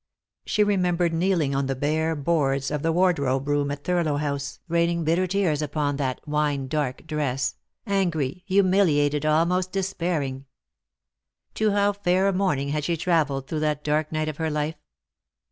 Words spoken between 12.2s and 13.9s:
a morning had she travelled through that